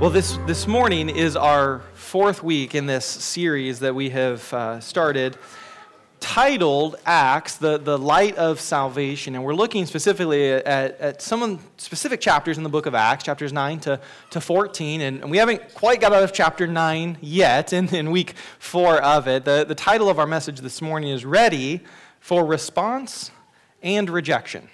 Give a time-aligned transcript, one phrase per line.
[0.00, 4.80] Well, this, this morning is our fourth week in this series that we have uh,
[4.80, 5.36] started
[6.20, 9.34] titled Acts, the, the Light of Salvation.
[9.34, 13.52] And we're looking specifically at, at some specific chapters in the book of Acts, chapters
[13.52, 14.00] 9 to,
[14.30, 15.02] to 14.
[15.02, 19.02] And, and we haven't quite got out of chapter 9 yet in, in week four
[19.02, 19.44] of it.
[19.44, 21.82] The, the title of our message this morning is Ready
[22.20, 23.32] for Response
[23.82, 24.66] and Rejection.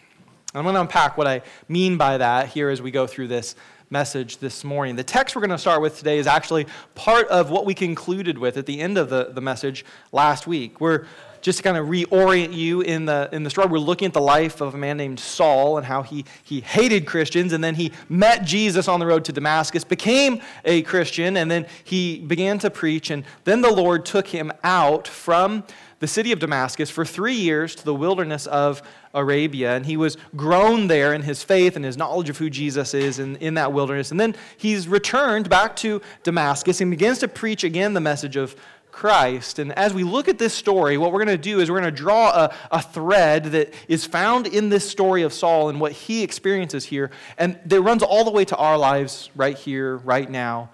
[0.54, 3.56] I'm going to unpack what I mean by that here as we go through this
[3.90, 4.96] message this morning.
[4.96, 8.36] The text we're going to start with today is actually part of what we concluded
[8.36, 10.80] with at the end of the, the message last week.
[10.80, 11.06] We're
[11.40, 14.20] just to kind of reorient you in the, in the story, we're looking at the
[14.20, 17.92] life of a man named Saul and how he, he hated Christians, and then he
[18.08, 22.70] met Jesus on the road to Damascus, became a Christian, and then he began to
[22.70, 25.62] preach, and then the Lord took him out from
[26.00, 28.82] the city of Damascus for three years to the wilderness of
[29.16, 29.74] Arabia.
[29.74, 33.18] And he was grown there in his faith and his knowledge of who Jesus is
[33.18, 34.12] in, in that wilderness.
[34.12, 38.54] And then he's returned back to Damascus and begins to preach again the message of
[38.92, 39.58] Christ.
[39.58, 41.94] And as we look at this story, what we're going to do is we're going
[41.94, 45.92] to draw a, a thread that is found in this story of Saul and what
[45.92, 50.30] he experiences here, and that runs all the way to our lives right here, right
[50.30, 50.70] now,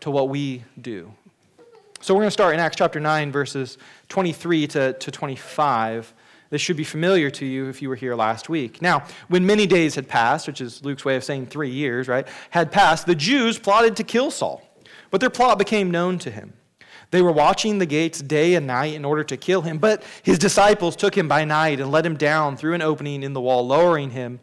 [0.00, 1.12] to what we do.
[2.00, 3.76] So we're going to start in Acts chapter 9, verses
[4.08, 6.14] 23 to, to 25.
[6.50, 8.82] This should be familiar to you if you were here last week.
[8.82, 12.26] Now, when many days had passed, which is Luke's way of saying three years, right,
[12.50, 14.60] had passed, the Jews plotted to kill Saul.
[15.10, 16.52] But their plot became known to him.
[17.12, 20.38] They were watching the gates day and night in order to kill him, but his
[20.38, 23.66] disciples took him by night and let him down through an opening in the wall,
[23.66, 24.40] lowering him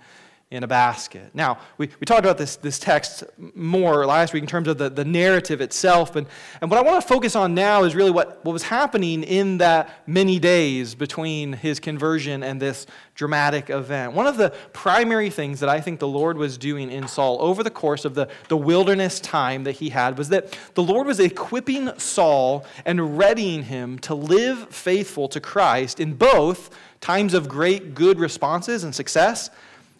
[0.50, 1.30] in a basket.
[1.34, 4.90] Now, we, we talked about this, this text more last week in terms of the,
[4.90, 6.16] the narrative itself.
[6.16, 6.26] And,
[6.62, 9.58] and what I want to focus on now is really what, what was happening in
[9.58, 14.14] that many days between his conversion and this dramatic event.
[14.14, 17.62] One of the primary things that I think the Lord was doing in Saul over
[17.62, 21.20] the course of the, the wilderness time that he had was that the Lord was
[21.20, 26.70] equipping Saul and readying him to live faithful to Christ in both
[27.02, 29.50] times of great good responses and success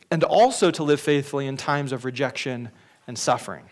[0.10, 2.70] and also to live faithfully in times of rejection
[3.08, 3.64] and suffering.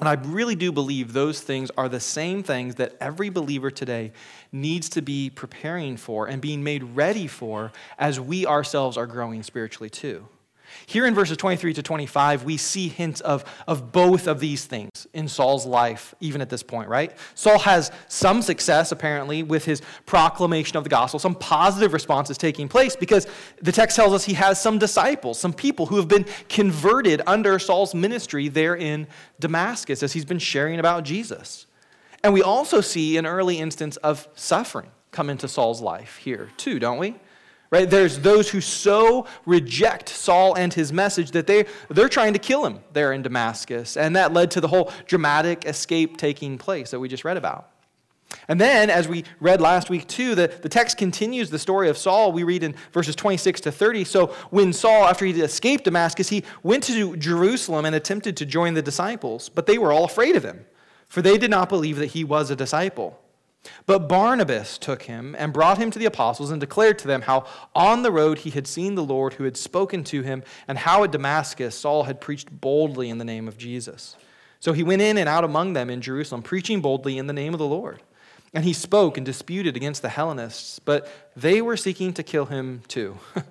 [0.00, 4.12] And I really do believe those things are the same things that every believer today
[4.50, 9.42] needs to be preparing for and being made ready for as we ourselves are growing
[9.44, 10.26] spiritually too.
[10.86, 15.06] Here in verses 23 to 25, we see hints of, of both of these things
[15.12, 17.12] in Saul's life, even at this point, right?
[17.34, 21.18] Saul has some success, apparently, with his proclamation of the gospel.
[21.18, 23.26] Some positive responses taking place because
[23.62, 27.58] the text tells us he has some disciples, some people who have been converted under
[27.58, 29.06] Saul's ministry there in
[29.40, 31.66] Damascus as he's been sharing about Jesus.
[32.22, 36.78] And we also see an early instance of suffering come into Saul's life here, too,
[36.78, 37.16] don't we?
[37.70, 37.88] Right?
[37.88, 42.64] There's those who so reject Saul and his message that they, they're trying to kill
[42.64, 43.96] him there in Damascus.
[43.96, 47.70] And that led to the whole dramatic escape taking place that we just read about.
[48.48, 51.96] And then, as we read last week too, the, the text continues the story of
[51.96, 52.32] Saul.
[52.32, 54.04] We read in verses 26 to 30.
[54.04, 58.74] So, when Saul, after he escaped Damascus, he went to Jerusalem and attempted to join
[58.74, 60.66] the disciples, but they were all afraid of him,
[61.08, 63.20] for they did not believe that he was a disciple.
[63.86, 67.46] But Barnabas took him and brought him to the apostles and declared to them how
[67.74, 71.04] on the road he had seen the Lord who had spoken to him, and how
[71.04, 74.16] at Damascus Saul had preached boldly in the name of Jesus.
[74.60, 77.52] So he went in and out among them in Jerusalem, preaching boldly in the name
[77.52, 78.02] of the Lord.
[78.54, 82.82] And he spoke and disputed against the Hellenists, but they were seeking to kill him
[82.86, 83.18] too.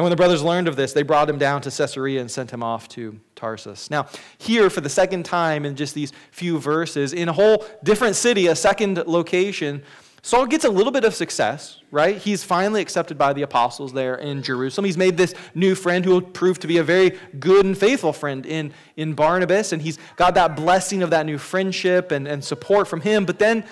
[0.00, 2.50] And when the brothers learned of this, they brought him down to Caesarea and sent
[2.50, 3.90] him off to Tarsus.
[3.90, 4.06] Now,
[4.38, 8.46] here for the second time in just these few verses, in a whole different city,
[8.46, 9.82] a second location,
[10.22, 12.16] Saul gets a little bit of success, right?
[12.16, 14.86] He's finally accepted by the apostles there in Jerusalem.
[14.86, 18.14] He's made this new friend who will prove to be a very good and faithful
[18.14, 22.42] friend in, in Barnabas, and he's got that blessing of that new friendship and, and
[22.42, 23.26] support from him.
[23.26, 23.66] But then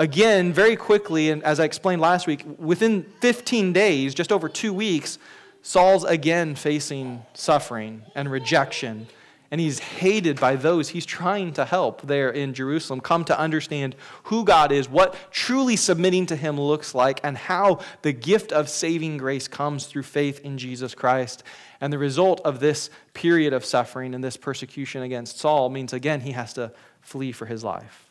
[0.00, 4.72] again, very quickly, and as I explained last week, within 15 days, just over two
[4.72, 5.18] weeks,
[5.66, 9.06] Saul's again facing suffering and rejection,
[9.50, 13.96] and he's hated by those he's trying to help there in Jerusalem come to understand
[14.24, 18.68] who God is, what truly submitting to him looks like, and how the gift of
[18.68, 21.42] saving grace comes through faith in Jesus Christ.
[21.80, 26.20] And the result of this period of suffering and this persecution against Saul means, again,
[26.20, 28.10] he has to flee for his life.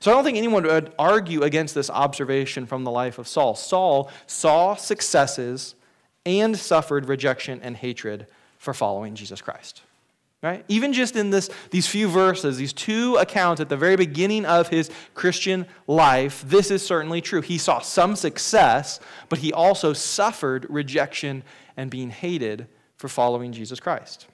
[0.00, 3.54] So I don't think anyone would argue against this observation from the life of Saul.
[3.54, 5.76] Saul saw successes
[6.26, 8.26] and suffered rejection and hatred
[8.58, 9.82] for following Jesus Christ.
[10.42, 10.62] Right?
[10.68, 14.68] Even just in this, these few verses, these two accounts at the very beginning of
[14.68, 17.40] his Christian life, this is certainly true.
[17.40, 19.00] He saw some success,
[19.30, 21.44] but he also suffered rejection
[21.78, 22.66] and being hated
[22.96, 24.26] for following Jesus Christ.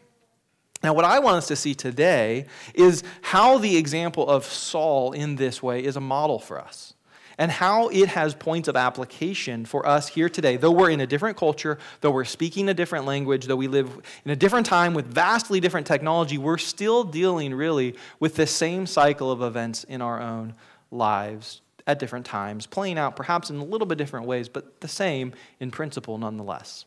[0.82, 5.36] Now, what I want us to see today is how the example of Saul in
[5.36, 6.94] this way is a model for us
[7.40, 10.58] and how it has points of application for us here today.
[10.58, 13.90] Though we're in a different culture, though we're speaking a different language, though we live
[14.26, 18.86] in a different time with vastly different technology, we're still dealing really with the same
[18.86, 20.54] cycle of events in our own
[20.90, 24.88] lives at different times, playing out perhaps in a little bit different ways, but the
[24.88, 26.84] same in principle nonetheless.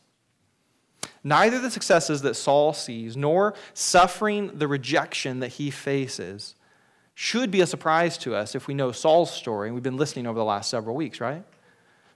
[1.24, 6.54] Neither the successes that Saul sees nor suffering the rejection that he faces
[7.14, 9.68] should be a surprise to us if we know Saul's story.
[9.68, 11.44] And we've been listening over the last several weeks, right?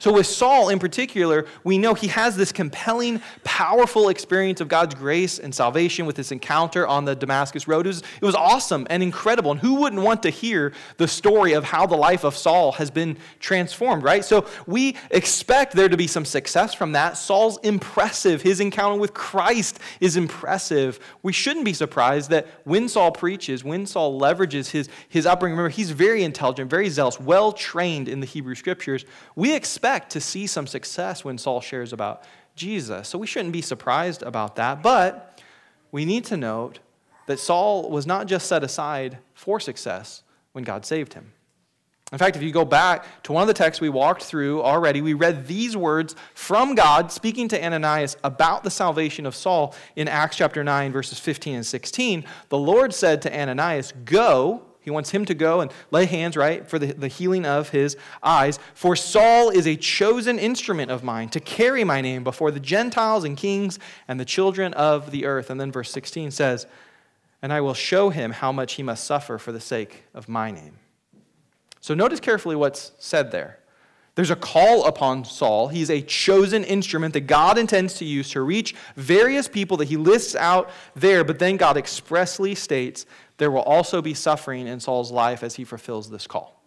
[0.00, 4.94] So, with Saul in particular, we know he has this compelling, powerful experience of God's
[4.94, 7.84] grace and salvation with this encounter on the Damascus Road.
[7.84, 9.50] It was, it was, awesome and incredible.
[9.50, 12.92] And who wouldn't want to hear the story of how the life of Saul has
[12.92, 14.24] been transformed, right?
[14.24, 17.16] So, we expect there to be some success from that.
[17.16, 18.40] Saul's impressive.
[18.40, 21.00] His encounter with Christ is impressive.
[21.24, 25.74] We shouldn't be surprised that when Saul preaches, when Saul leverages his, his upbringing, remember,
[25.74, 29.04] he's very intelligent, very zealous, well trained in the Hebrew scriptures.
[29.34, 32.22] We expect expect to see some success when Saul shares about
[32.54, 33.08] Jesus.
[33.08, 34.82] So we shouldn't be surprised about that.
[34.82, 35.40] But
[35.92, 36.80] we need to note
[37.26, 41.32] that Saul was not just set aside for success when God saved him.
[42.12, 45.00] In fact, if you go back to one of the texts we walked through already,
[45.00, 50.06] we read these words from God speaking to Ananias about the salvation of Saul in
[50.06, 52.24] Acts chapter 9, verses 15 and 16.
[52.50, 56.66] The Lord said to Ananias, Go he wants him to go and lay hands, right,
[56.66, 58.58] for the, the healing of his eyes.
[58.72, 63.22] For Saul is a chosen instrument of mine to carry my name before the Gentiles
[63.22, 65.50] and kings and the children of the earth.
[65.50, 66.66] And then verse 16 says,
[67.42, 70.50] And I will show him how much he must suffer for the sake of my
[70.50, 70.78] name.
[71.82, 73.58] So notice carefully what's said there.
[74.14, 75.68] There's a call upon Saul.
[75.68, 79.98] He's a chosen instrument that God intends to use to reach various people that he
[79.98, 83.04] lists out there, but then God expressly states
[83.38, 86.58] there will also be suffering in Saul's life as he fulfills this call.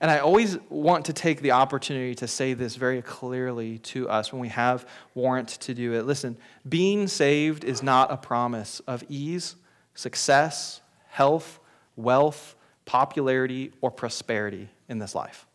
[0.00, 4.32] And I always want to take the opportunity to say this very clearly to us
[4.32, 6.06] when we have warrant to do it.
[6.06, 6.36] Listen,
[6.68, 9.56] being saved is not a promise of ease,
[9.94, 11.58] success, health,
[11.96, 12.54] wealth,
[12.84, 15.46] popularity, or prosperity in this life.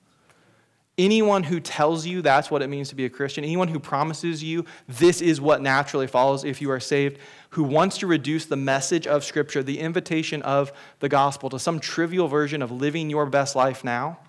[1.00, 4.44] Anyone who tells you that's what it means to be a Christian, anyone who promises
[4.44, 7.20] you this is what naturally follows if you are saved,
[7.52, 11.80] who wants to reduce the message of Scripture, the invitation of the gospel, to some
[11.80, 14.20] trivial version of living your best life now,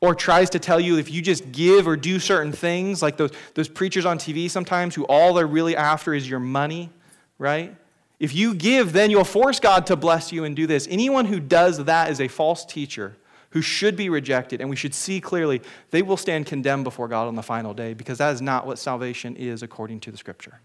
[0.00, 3.32] or tries to tell you if you just give or do certain things, like those,
[3.54, 6.88] those preachers on TV sometimes who all they're really after is your money,
[7.36, 7.74] right?
[8.20, 10.86] If you give, then you'll force God to bless you and do this.
[10.88, 13.16] Anyone who does that is a false teacher
[13.50, 15.60] who should be rejected, and we should see clearly
[15.90, 18.78] they will stand condemned before God on the final day because that is not what
[18.78, 20.60] salvation is according to the scripture.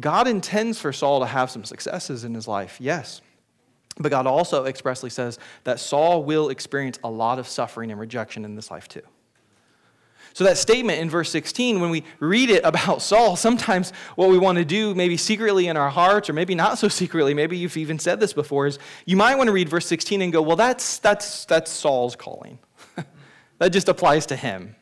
[0.00, 3.20] God intends for Saul to have some successes in his life, yes.
[3.98, 8.44] But God also expressly says that Saul will experience a lot of suffering and rejection
[8.44, 9.02] in this life too.
[10.32, 14.38] So, that statement in verse 16, when we read it about Saul, sometimes what we
[14.38, 17.76] want to do, maybe secretly in our hearts, or maybe not so secretly, maybe you've
[17.76, 20.56] even said this before, is you might want to read verse 16 and go, well,
[20.56, 22.58] that's, that's, that's Saul's calling.
[23.58, 24.76] that just applies to him,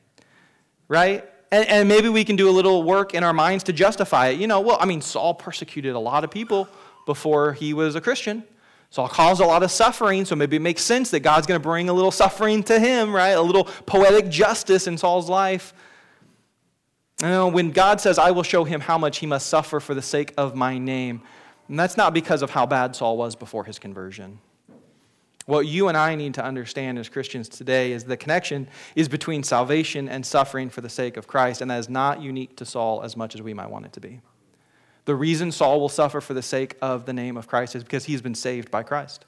[0.88, 1.24] right?
[1.52, 4.40] And, and maybe we can do a little work in our minds to justify it.
[4.40, 6.68] You know, well, I mean, Saul persecuted a lot of people
[7.06, 8.44] before he was a Christian.
[8.90, 11.62] Saul cause a lot of suffering, so maybe it makes sense that God's going to
[11.62, 13.30] bring a little suffering to him, right?
[13.30, 15.74] A little poetic justice in Saul's life.
[17.20, 19.94] You know, when God says, I will show him how much he must suffer for
[19.94, 21.22] the sake of my name,
[21.68, 24.38] and that's not because of how bad Saul was before his conversion.
[25.46, 29.44] What you and I need to understand as Christians today is the connection is between
[29.44, 33.02] salvation and suffering for the sake of Christ, and that is not unique to Saul
[33.02, 34.20] as much as we might want it to be.
[35.06, 38.04] The reason Saul will suffer for the sake of the name of Christ is because
[38.04, 39.24] he's been saved by Christ.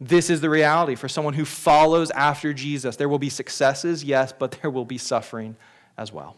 [0.00, 2.96] This is the reality for someone who follows after Jesus.
[2.96, 5.56] There will be successes, yes, but there will be suffering
[5.98, 6.36] as well.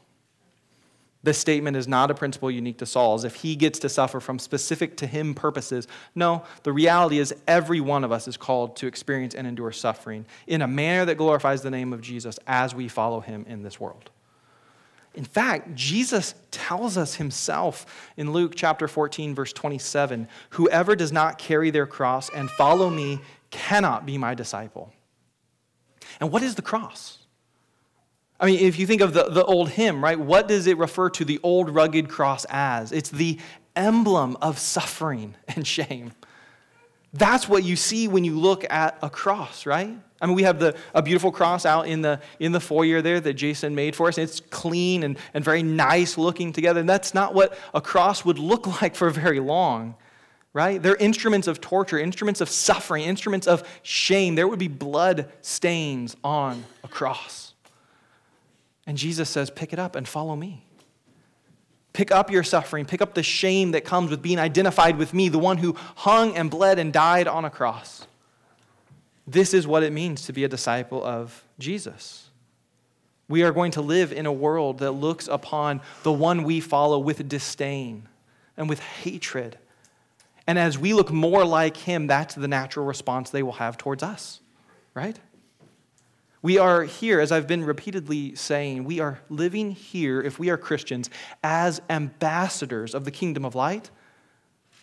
[1.22, 4.20] This statement is not a principle unique to Saul, as if he gets to suffer
[4.20, 5.88] from specific to him purposes.
[6.14, 10.24] No, the reality is every one of us is called to experience and endure suffering
[10.46, 13.80] in a manner that glorifies the name of Jesus as we follow him in this
[13.80, 14.10] world.
[15.16, 21.38] In fact, Jesus tells us himself in Luke chapter 14, verse 27 Whoever does not
[21.38, 23.20] carry their cross and follow me
[23.50, 24.92] cannot be my disciple.
[26.20, 27.18] And what is the cross?
[28.38, 31.08] I mean, if you think of the, the old hymn, right, what does it refer
[31.10, 32.92] to the old rugged cross as?
[32.92, 33.38] It's the
[33.74, 36.12] emblem of suffering and shame.
[37.12, 39.96] That's what you see when you look at a cross, right?
[40.20, 43.20] I mean, we have the, a beautiful cross out in the, in the foyer there
[43.20, 44.16] that Jason made for us.
[44.16, 46.80] It's clean and, and very nice looking together.
[46.80, 49.94] And that's not what a cross would look like for very long,
[50.52, 50.82] right?
[50.82, 54.34] They're instruments of torture, instruments of suffering, instruments of shame.
[54.34, 57.52] There would be blood stains on a cross.
[58.86, 60.65] And Jesus says, Pick it up and follow me.
[61.96, 62.84] Pick up your suffering.
[62.84, 66.36] Pick up the shame that comes with being identified with me, the one who hung
[66.36, 68.06] and bled and died on a cross.
[69.26, 72.28] This is what it means to be a disciple of Jesus.
[73.28, 76.98] We are going to live in a world that looks upon the one we follow
[76.98, 78.06] with disdain
[78.58, 79.56] and with hatred.
[80.46, 84.02] And as we look more like him, that's the natural response they will have towards
[84.02, 84.40] us,
[84.92, 85.18] right?
[86.46, 90.56] We are here, as I've been repeatedly saying, we are living here, if we are
[90.56, 91.10] Christians,
[91.42, 93.90] as ambassadors of the kingdom of light,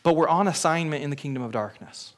[0.03, 2.15] but we're on assignment in the kingdom of darkness.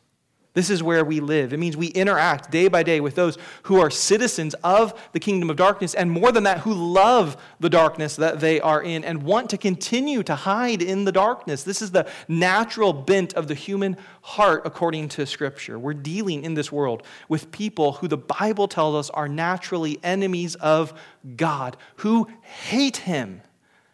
[0.56, 1.52] This is where we live.
[1.52, 5.50] It means we interact day by day with those who are citizens of the kingdom
[5.50, 9.22] of darkness, and more than that, who love the darkness that they are in and
[9.24, 11.64] want to continue to hide in the darkness.
[11.64, 15.78] This is the natural bent of the human heart, according to Scripture.
[15.78, 20.56] We're dealing in this world with people who the Bible tells us are naturally enemies
[20.56, 20.94] of
[21.36, 23.42] God, who hate Him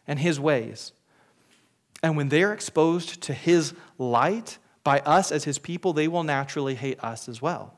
[0.07, 0.91] and His ways.
[2.03, 6.75] And when they're exposed to His light, by us as his people, they will naturally
[6.75, 7.77] hate us as well.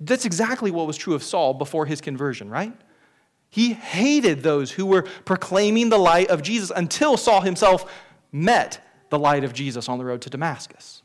[0.00, 2.72] That's exactly what was true of Saul before his conversion, right?
[3.48, 7.92] He hated those who were proclaiming the light of Jesus until Saul himself
[8.30, 11.02] met the light of Jesus on the road to Damascus.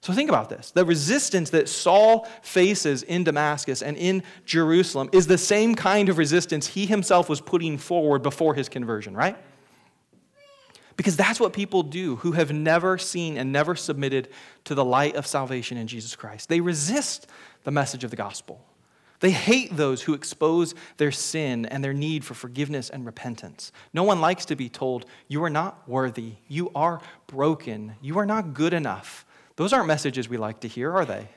[0.00, 0.70] So think about this.
[0.70, 6.18] The resistance that Saul faces in Damascus and in Jerusalem is the same kind of
[6.18, 9.36] resistance he himself was putting forward before his conversion, right?
[10.98, 14.28] Because that's what people do who have never seen and never submitted
[14.64, 16.48] to the light of salvation in Jesus Christ.
[16.48, 17.28] They resist
[17.62, 18.60] the message of the gospel.
[19.20, 23.70] They hate those who expose their sin and their need for forgiveness and repentance.
[23.92, 26.34] No one likes to be told, You are not worthy.
[26.48, 27.94] You are broken.
[28.02, 29.24] You are not good enough.
[29.54, 31.28] Those aren't messages we like to hear, are they?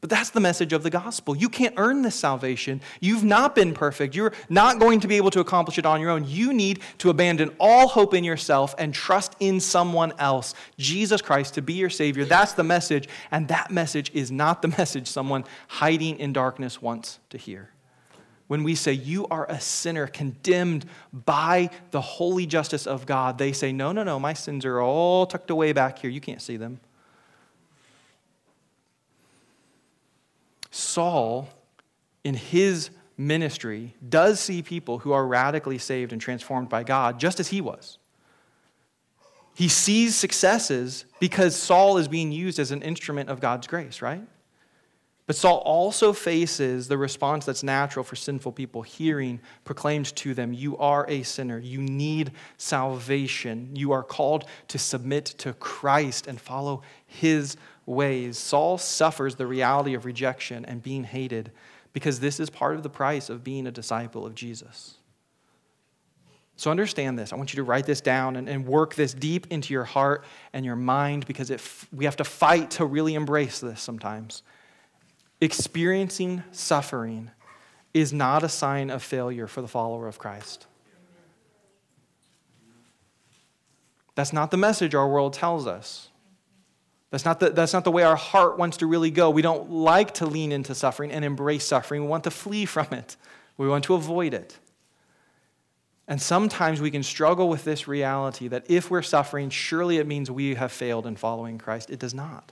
[0.00, 1.36] But that's the message of the gospel.
[1.36, 2.80] You can't earn this salvation.
[3.00, 4.14] You've not been perfect.
[4.14, 6.24] You're not going to be able to accomplish it on your own.
[6.26, 11.54] You need to abandon all hope in yourself and trust in someone else, Jesus Christ,
[11.54, 12.24] to be your Savior.
[12.24, 13.10] That's the message.
[13.30, 17.68] And that message is not the message someone hiding in darkness wants to hear.
[18.46, 23.52] When we say, You are a sinner condemned by the holy justice of God, they
[23.52, 26.10] say, No, no, no, my sins are all tucked away back here.
[26.10, 26.80] You can't see them.
[30.70, 31.48] Saul,
[32.24, 37.40] in his ministry, does see people who are radically saved and transformed by God, just
[37.40, 37.98] as he was.
[39.54, 44.22] He sees successes because Saul is being used as an instrument of God's grace, right?
[45.30, 50.52] But Saul also faces the response that's natural for sinful people hearing proclaimed to them,
[50.52, 51.56] You are a sinner.
[51.56, 53.70] You need salvation.
[53.76, 57.56] You are called to submit to Christ and follow his
[57.86, 61.52] ways, Saul suffers the reality of rejection and being hated
[61.92, 64.96] because this is part of the price of being a disciple of Jesus.
[66.56, 67.32] So understand this.
[67.32, 70.24] I want you to write this down and, and work this deep into your heart
[70.52, 74.42] and your mind because it, we have to fight to really embrace this sometimes.
[75.40, 77.30] Experiencing suffering
[77.94, 80.66] is not a sign of failure for the follower of Christ.
[84.14, 86.08] That's not the message our world tells us.
[87.10, 89.30] That's not, the, that's not the way our heart wants to really go.
[89.30, 92.02] We don't like to lean into suffering and embrace suffering.
[92.02, 93.16] We want to flee from it,
[93.56, 94.58] we want to avoid it.
[96.06, 100.28] And sometimes we can struggle with this reality that if we're suffering, surely it means
[100.28, 101.88] we have failed in following Christ.
[101.88, 102.50] It does not.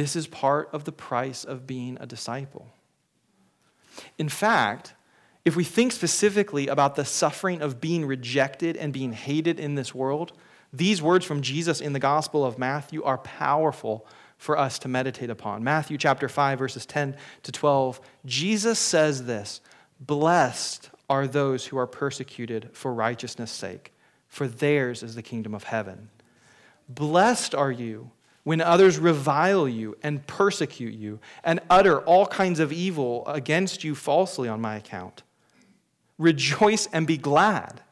[0.00, 2.68] This is part of the price of being a disciple.
[4.16, 4.94] In fact,
[5.44, 9.94] if we think specifically about the suffering of being rejected and being hated in this
[9.94, 10.32] world,
[10.72, 14.06] these words from Jesus in the Gospel of Matthew are powerful
[14.38, 15.62] for us to meditate upon.
[15.62, 18.00] Matthew chapter 5 verses 10 to 12.
[18.24, 19.60] Jesus says this,
[20.00, 23.92] "Blessed are those who are persecuted for righteousness' sake,
[24.28, 26.08] for theirs is the kingdom of heaven.
[26.88, 28.12] Blessed are you
[28.44, 33.94] when others revile you and persecute you and utter all kinds of evil against you
[33.94, 35.22] falsely on my account.
[36.18, 37.82] Rejoice and be glad."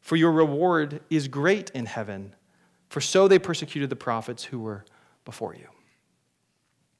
[0.00, 2.34] for your reward is great in heaven.
[2.88, 4.84] For so they persecuted the prophets who were
[5.24, 5.68] before you.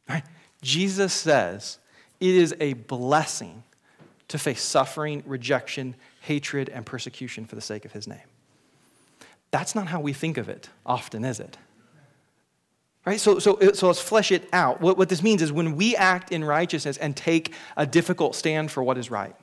[0.09, 0.23] Right?
[0.63, 1.79] Jesus says
[2.21, 3.65] it is a blessing
[4.29, 8.19] to face suffering, rejection, hatred, and persecution for the sake of his name.
[9.51, 11.57] That's not how we think of it often, is it?
[13.07, 13.19] Right?
[13.19, 14.81] So, so, so let's flesh it out.
[14.81, 18.71] What, what this means is when we act in righteousness and take a difficult stand
[18.71, 19.35] for what is right,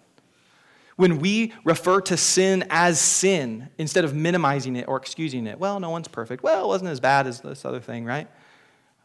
[0.96, 5.80] when we refer to sin as sin instead of minimizing it or excusing it, well,
[5.80, 6.44] no one's perfect.
[6.44, 8.28] Well, it wasn't as bad as this other thing, right?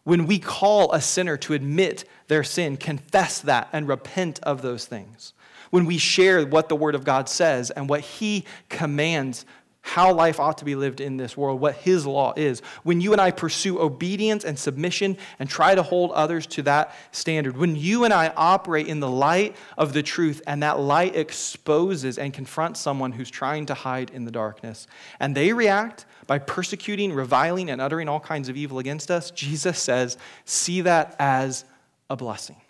[0.04, 4.86] When we call a sinner to admit their sin, confess that, and repent of those
[4.86, 5.32] things.
[5.70, 9.46] When we share what the Word of God says and what He commands
[9.84, 12.62] how life ought to be lived in this world, what His law is.
[12.84, 16.94] When you and I pursue obedience and submission and try to hold others to that
[17.10, 21.16] standard, when you and I operate in the light of the truth and that light
[21.16, 24.86] exposes and confronts someone who's trying to hide in the darkness,
[25.18, 29.78] and they react by persecuting, reviling, and uttering all kinds of evil against us, Jesus
[29.78, 31.64] says, see that as
[32.08, 32.60] a blessing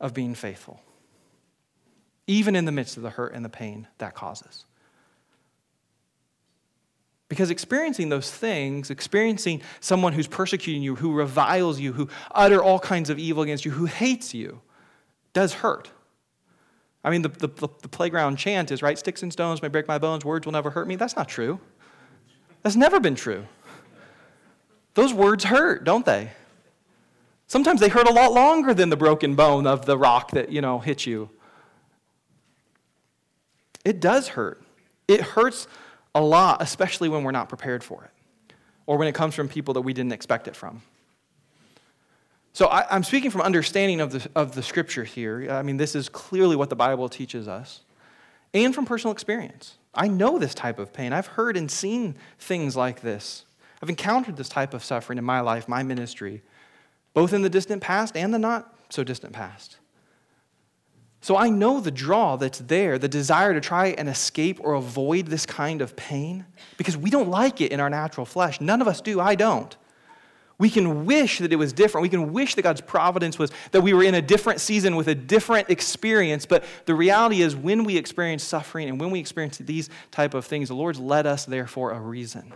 [0.00, 0.82] of being faithful,
[2.26, 4.64] even in the midst of the hurt and the pain that causes.
[7.34, 12.78] Because experiencing those things, experiencing someone who's persecuting you, who reviles you, who utter all
[12.78, 14.60] kinds of evil against you, who hates you,
[15.32, 15.90] does hurt.
[17.02, 18.96] I mean, the, the, the, playground chant is, right?
[18.96, 20.94] Sticks and stones may break my bones, words will never hurt me.
[20.94, 21.58] That's not true.
[22.62, 23.48] That's never been true.
[24.94, 26.30] Those words hurt, don't they?
[27.48, 30.60] Sometimes they hurt a lot longer than the broken bone of the rock that, you
[30.60, 31.30] know, hit you.
[33.84, 34.62] It does hurt.
[35.08, 35.66] It hurts
[36.14, 38.10] a lot, especially when we're not prepared for it
[38.86, 40.82] or when it comes from people that we didn't expect it from.
[42.52, 45.50] So I, am speaking from understanding of the, of the scripture here.
[45.50, 47.80] I mean, this is clearly what the Bible teaches us,
[48.52, 49.76] and from personal experience.
[49.92, 51.12] I know this type of pain.
[51.12, 53.44] I've heard and seen things like this.
[53.82, 56.42] I've encountered this type of suffering in my life, my ministry,
[57.12, 59.78] both in the distant past and the not so distant past.
[61.24, 65.28] So I know the draw that's there, the desire to try and escape or avoid
[65.28, 66.44] this kind of pain,
[66.76, 68.60] because we don't like it in our natural flesh.
[68.60, 69.18] None of us do.
[69.20, 69.74] I don't.
[70.58, 72.02] We can wish that it was different.
[72.02, 75.08] We can wish that God's providence was that we were in a different season with
[75.08, 76.44] a different experience.
[76.44, 80.44] But the reality is, when we experience suffering and when we experience these type of
[80.44, 82.52] things, the Lord's led us there for a reason.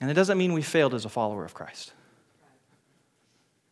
[0.00, 1.94] And it doesn't mean we failed as a follower of Christ.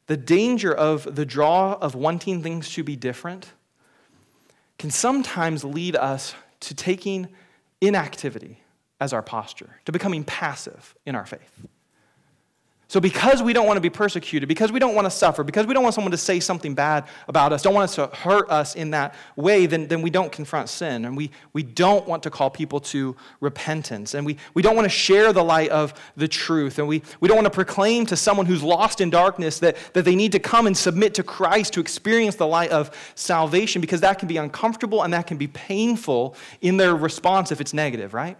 [0.09, 3.53] The danger of the draw of wanting things to be different
[4.81, 7.29] can sometimes lead us to taking
[7.83, 8.63] inactivity
[8.99, 11.67] as our posture, to becoming passive in our faith.
[12.91, 15.65] So, because we don't want to be persecuted, because we don't want to suffer, because
[15.65, 18.51] we don't want someone to say something bad about us, don't want us to hurt
[18.51, 21.05] us in that way, then, then we don't confront sin.
[21.05, 24.15] And we, we don't want to call people to repentance.
[24.15, 26.81] And we, we don't want to share the light of the truth.
[26.81, 30.05] And we, we don't want to proclaim to someone who's lost in darkness that, that
[30.05, 34.01] they need to come and submit to Christ to experience the light of salvation, because
[34.01, 38.15] that can be uncomfortable and that can be painful in their response if it's negative,
[38.15, 38.37] right?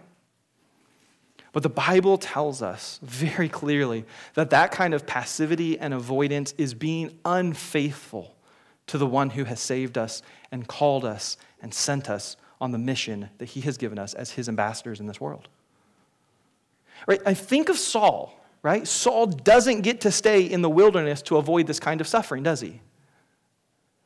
[1.53, 6.73] But the Bible tells us very clearly that that kind of passivity and avoidance is
[6.73, 8.35] being unfaithful
[8.87, 12.77] to the one who has saved us and called us and sent us on the
[12.77, 15.47] mission that he has given us as his ambassadors in this world.
[17.07, 17.21] Right?
[17.25, 18.87] I think of Saul, right?
[18.87, 22.61] Saul doesn't get to stay in the wilderness to avoid this kind of suffering, does
[22.61, 22.79] he?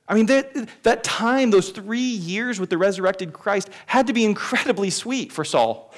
[0.07, 4.23] I mean, that, that time, those three years with the resurrected Christ, had to be
[4.23, 5.93] incredibly sweet for Saul.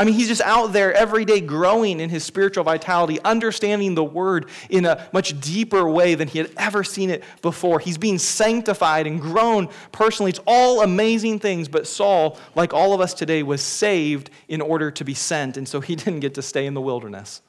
[0.00, 4.02] I mean, he's just out there every day growing in his spiritual vitality, understanding the
[4.02, 7.80] word in a much deeper way than he had ever seen it before.
[7.80, 10.30] He's being sanctified and grown personally.
[10.30, 14.90] It's all amazing things, but Saul, like all of us today, was saved in order
[14.90, 17.42] to be sent, and so he didn't get to stay in the wilderness.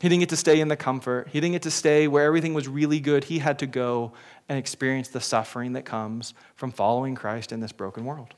[0.00, 1.28] He didn't get to stay in the comfort.
[1.28, 3.22] He didn't get to stay where everything was really good.
[3.22, 4.10] He had to go
[4.48, 8.34] and experience the suffering that comes from following Christ in this broken world.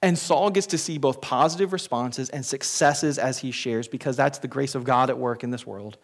[0.00, 4.38] And Saul gets to see both positive responses and successes as he shares because that's
[4.38, 5.98] the grace of God at work in this world.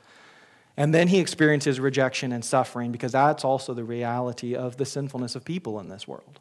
[0.77, 5.37] And then he experiences rejection and suffering because that's also the reality of the sinfulness
[5.37, 6.41] of people in this world.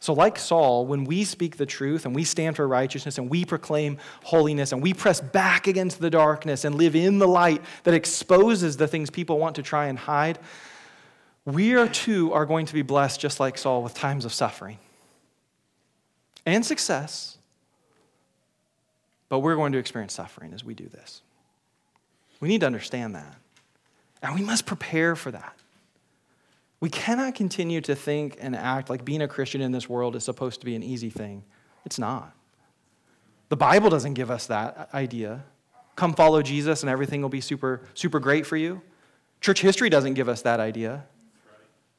[0.00, 3.46] So, like Saul, when we speak the truth and we stand for righteousness and we
[3.46, 7.94] proclaim holiness and we press back against the darkness and live in the light that
[7.94, 10.38] exposes the things people want to try and hide,
[11.46, 14.78] we too are going to be blessed just like Saul with times of suffering
[16.46, 17.38] and success,
[19.28, 21.22] but we're going to experience suffering as we do this.
[22.40, 23.36] We need to understand that.
[24.22, 25.54] And we must prepare for that.
[26.80, 30.24] We cannot continue to think and act like being a Christian in this world is
[30.24, 31.42] supposed to be an easy thing.
[31.86, 32.34] It's not.
[33.48, 35.44] The Bible doesn't give us that idea.
[35.96, 38.82] Come follow Jesus and everything will be super, super great for you.
[39.40, 41.04] Church history doesn't give us that idea.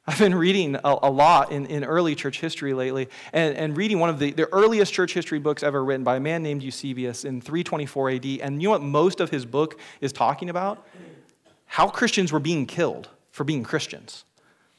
[0.08, 3.98] I've been reading a, a lot in, in early church history lately, and, and reading
[3.98, 7.24] one of the, the earliest church history books ever written by a man named Eusebius
[7.24, 8.24] in 324 AD.
[8.24, 10.86] And you know what most of his book is talking about?
[11.66, 14.24] How Christians were being killed for being Christians.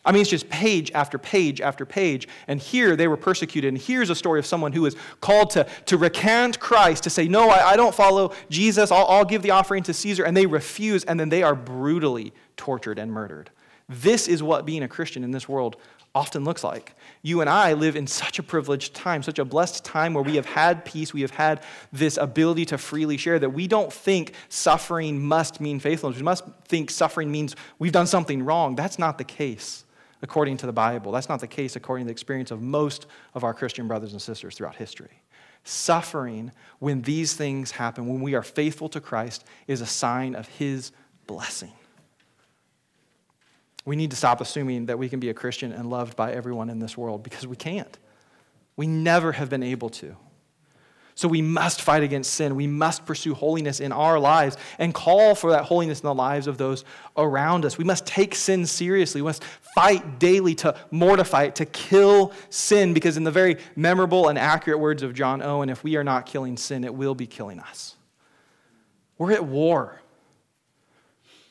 [0.06, 2.30] I mean, it's just page after page after page.
[2.48, 3.74] And here they were persecuted.
[3.74, 7.28] And here's a story of someone who is called to, to recant Christ, to say,
[7.28, 8.90] No, I, I don't follow Jesus.
[8.90, 10.24] I'll, I'll give the offering to Caesar.
[10.24, 11.04] And they refuse.
[11.04, 13.50] And then they are brutally tortured and murdered.
[13.90, 15.78] This is what being a Christian in this world
[16.14, 16.94] often looks like.
[17.22, 20.36] You and I live in such a privileged time, such a blessed time where we
[20.36, 21.62] have had peace, we have had
[21.94, 26.18] this ability to freely share that we don't think suffering must mean faithfulness.
[26.18, 28.76] We must think suffering means we've done something wrong.
[28.76, 29.86] That's not the case
[30.22, 31.12] according to the Bible.
[31.12, 34.22] That's not the case according to the experience of most of our Christian brothers and
[34.22, 35.22] sisters throughout history.
[35.64, 40.48] Suffering, when these things happen, when we are faithful to Christ, is a sign of
[40.48, 40.92] His
[41.28, 41.74] blessing.
[43.88, 46.70] We need to stop assuming that we can be a Christian and loved by everyone
[46.70, 47.98] in this world because we can't.
[48.76, 50.18] We never have been able to.
[51.16, 52.58] So we must fight against sin.
[52.58, 56.48] We must pursue holiness in our lives and call for that holiness in the lives
[56.48, 56.84] of those
[57.16, 57.78] around us.
[57.78, 59.22] We must take sin seriously.
[59.22, 64.28] We must fight daily to mortify it, to kill sin, because, in the very memorable
[64.28, 67.26] and accurate words of John Owen, if we are not killing sin, it will be
[67.26, 67.96] killing us.
[69.18, 70.02] We're at war.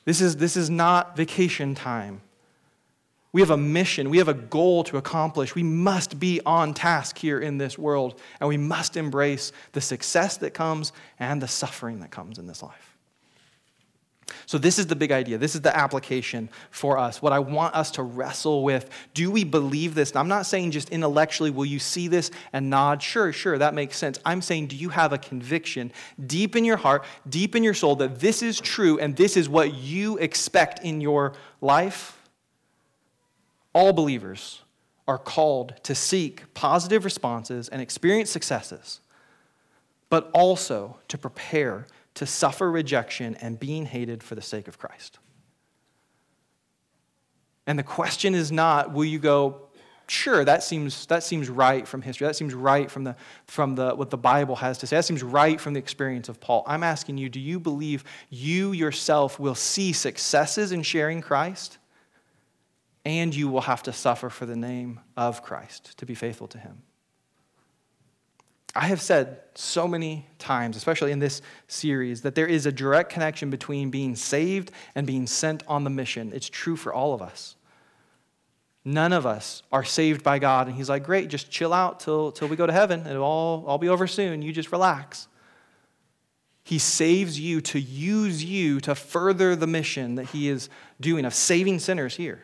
[0.04, 2.20] This is, this is not vacation time.
[3.32, 5.54] We have a mission, we have a goal to accomplish.
[5.54, 10.36] We must be on task here in this world, and we must embrace the success
[10.38, 12.96] that comes and the suffering that comes in this life.
[14.46, 15.38] So, this is the big idea.
[15.38, 17.20] This is the application for us.
[17.22, 20.10] What I want us to wrestle with do we believe this?
[20.10, 23.02] And I'm not saying just intellectually, will you see this and nod?
[23.02, 24.18] Sure, sure, that makes sense.
[24.24, 25.92] I'm saying, do you have a conviction
[26.26, 29.48] deep in your heart, deep in your soul, that this is true and this is
[29.48, 32.15] what you expect in your life?
[33.76, 34.62] All believers
[35.06, 39.02] are called to seek positive responses and experience successes,
[40.08, 45.18] but also to prepare to suffer rejection and being hated for the sake of Christ.
[47.66, 49.68] And the question is not, will you go,
[50.08, 52.26] sure, that seems, that seems right from history.
[52.26, 53.14] That seems right from, the,
[53.46, 54.96] from the, what the Bible has to say.
[54.96, 56.64] That seems right from the experience of Paul.
[56.66, 61.76] I'm asking you, do you believe you yourself will see successes in sharing Christ?
[63.06, 66.58] And you will have to suffer for the name of Christ to be faithful to
[66.58, 66.82] him.
[68.74, 73.12] I have said so many times, especially in this series, that there is a direct
[73.12, 76.32] connection between being saved and being sent on the mission.
[76.34, 77.54] It's true for all of us.
[78.84, 82.32] None of us are saved by God, and He's like, Great, just chill out till,
[82.32, 83.06] till we go to heaven.
[83.06, 84.42] It'll all, all be over soon.
[84.42, 85.28] You just relax.
[86.64, 90.68] He saves you to use you to further the mission that He is
[91.00, 92.42] doing of saving sinners here.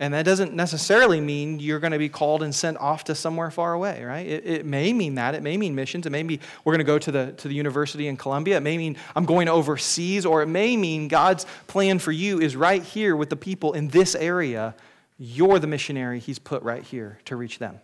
[0.00, 3.50] And that doesn't necessarily mean you're going to be called and sent off to somewhere
[3.50, 4.26] far away, right?
[4.26, 5.34] It, it, may mean that.
[5.34, 6.06] It may mean missions.
[6.06, 8.58] It may be we're going to go to the, to the university in Columbia.
[8.58, 12.54] It may mean I'm going overseas, or it may mean God's plan for you is
[12.54, 14.76] right here with the people in this area.
[15.18, 17.80] You're the missionary He's put right here to reach them.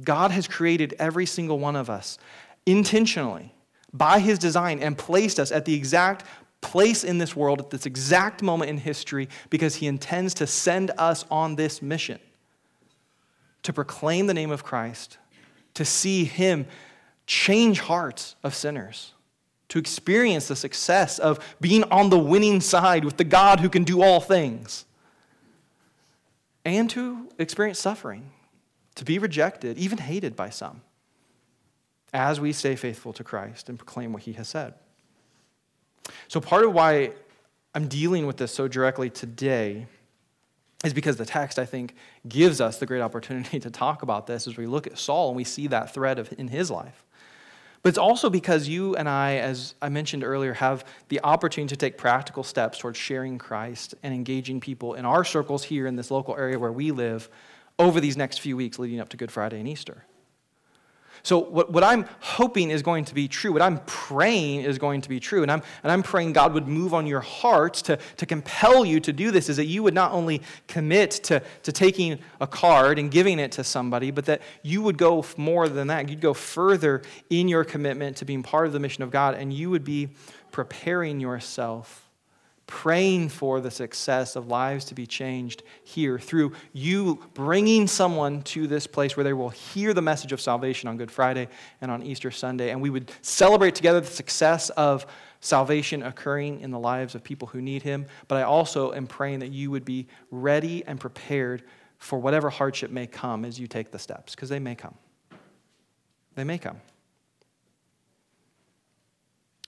[0.00, 2.18] God has created every single one of us
[2.66, 3.52] intentionally
[3.92, 6.24] by His design and placed us at the exact
[6.60, 10.90] place in this world at this exact moment in history because he intends to send
[10.98, 12.18] us on this mission
[13.62, 15.18] to proclaim the name of Christ,
[15.74, 16.66] to see him
[17.26, 19.12] change hearts of sinners,
[19.68, 23.84] to experience the success of being on the winning side with the God who can
[23.84, 24.86] do all things,
[26.64, 28.30] and to experience suffering,
[28.94, 30.80] to be rejected, even hated by some,
[32.12, 34.74] as we stay faithful to Christ and proclaim what he has said.
[36.28, 37.12] So, part of why
[37.74, 39.86] I'm dealing with this so directly today
[40.84, 41.94] is because the text, I think,
[42.28, 45.36] gives us the great opportunity to talk about this as we look at Saul and
[45.36, 47.04] we see that thread of, in his life.
[47.82, 51.76] But it's also because you and I, as I mentioned earlier, have the opportunity to
[51.76, 56.10] take practical steps towards sharing Christ and engaging people in our circles here in this
[56.10, 57.28] local area where we live
[57.78, 60.04] over these next few weeks leading up to Good Friday and Easter.
[61.28, 65.02] So, what, what I'm hoping is going to be true, what I'm praying is going
[65.02, 67.98] to be true, and I'm, and I'm praying God would move on your hearts to,
[68.16, 71.70] to compel you to do this, is that you would not only commit to, to
[71.70, 75.88] taking a card and giving it to somebody, but that you would go more than
[75.88, 76.08] that.
[76.08, 79.52] You'd go further in your commitment to being part of the mission of God, and
[79.52, 80.08] you would be
[80.50, 82.07] preparing yourself
[82.68, 88.66] praying for the success of lives to be changed here through you bringing someone to
[88.66, 91.48] this place where they will hear the message of salvation on Good Friday
[91.80, 92.70] and on Easter Sunday.
[92.70, 95.06] And we would celebrate together the success of
[95.40, 99.38] salvation occurring in the lives of people who need Him, but I also am praying
[99.38, 101.64] that you would be ready and prepared
[101.96, 104.94] for whatever hardship may come as you take the steps, because they may come.
[106.34, 106.82] They may come.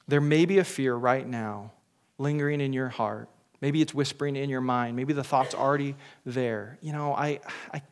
[0.07, 1.73] There may be a fear right now
[2.21, 3.29] lingering in your heart.
[3.61, 4.97] Maybe it's whispering in your mind.
[4.97, 6.79] Maybe the thought's already there.
[6.81, 7.41] You know, I,
[7.73, 7.83] I,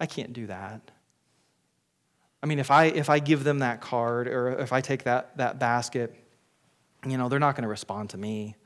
[0.00, 0.80] I can't do that.
[2.42, 5.36] I mean, if I, if I give them that card or if I take that,
[5.36, 6.14] that basket,
[7.06, 8.56] you know, they're not going to respond to me.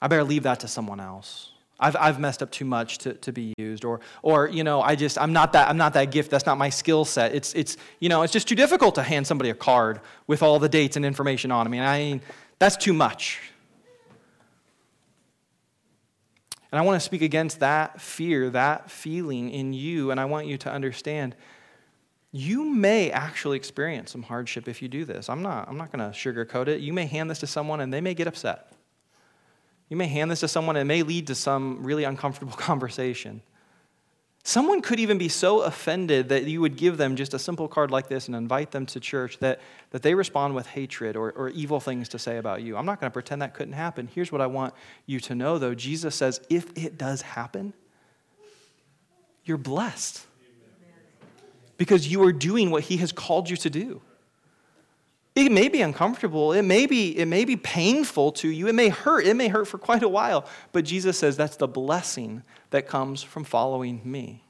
[0.00, 1.50] I better leave that to someone else.
[1.80, 4.94] I've, I've messed up too much to, to be used or, or you know i
[4.94, 7.76] just i'm not that i'm not that gift that's not my skill set it's, it's
[7.98, 10.96] you know it's just too difficult to hand somebody a card with all the dates
[10.96, 12.20] and information on I mean, I
[12.60, 13.51] that's too much
[16.72, 20.46] and i want to speak against that fear that feeling in you and i want
[20.48, 21.36] you to understand
[22.32, 25.28] you may actually experience some hardship if you do this.
[25.28, 26.80] I'm not i'm not going to sugarcoat it.
[26.80, 28.72] You may hand this to someone and they may get upset.
[29.90, 33.42] You may hand this to someone and it may lead to some really uncomfortable conversation.
[34.44, 37.92] Someone could even be so offended that you would give them just a simple card
[37.92, 41.50] like this and invite them to church that, that they respond with hatred or, or
[41.50, 42.76] evil things to say about you.
[42.76, 44.08] I'm not going to pretend that couldn't happen.
[44.12, 44.74] Here's what I want
[45.06, 47.72] you to know, though Jesus says, if it does happen,
[49.44, 50.26] you're blessed
[51.76, 54.02] because you are doing what he has called you to do.
[55.34, 56.52] It may be uncomfortable.
[56.52, 58.68] It may be, it may be painful to you.
[58.68, 59.26] It may hurt.
[59.26, 60.46] It may hurt for quite a while.
[60.72, 64.44] But Jesus says that's the blessing that comes from following me.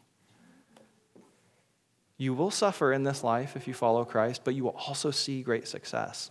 [2.16, 5.42] You will suffer in this life if you follow Christ, but you will also see
[5.42, 6.30] great success.